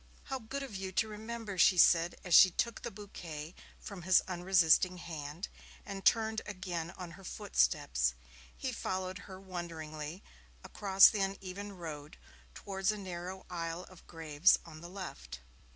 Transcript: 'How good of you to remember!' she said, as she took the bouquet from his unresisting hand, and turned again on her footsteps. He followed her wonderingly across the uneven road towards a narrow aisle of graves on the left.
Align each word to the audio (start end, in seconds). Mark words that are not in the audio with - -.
'How 0.23 0.39
good 0.39 0.63
of 0.63 0.75
you 0.75 0.91
to 0.93 1.07
remember!' 1.07 1.59
she 1.59 1.77
said, 1.77 2.15
as 2.23 2.33
she 2.33 2.49
took 2.49 2.81
the 2.81 2.89
bouquet 2.89 3.53
from 3.79 4.01
his 4.01 4.23
unresisting 4.27 4.97
hand, 4.97 5.47
and 5.85 6.03
turned 6.03 6.41
again 6.47 6.89
on 6.97 7.11
her 7.11 7.23
footsteps. 7.23 8.15
He 8.57 8.71
followed 8.71 9.19
her 9.29 9.39
wonderingly 9.39 10.23
across 10.63 11.07
the 11.11 11.21
uneven 11.21 11.73
road 11.73 12.17
towards 12.55 12.89
a 12.91 12.97
narrow 12.97 13.45
aisle 13.47 13.83
of 13.91 14.07
graves 14.07 14.57
on 14.65 14.81
the 14.81 14.89
left. 14.89 15.41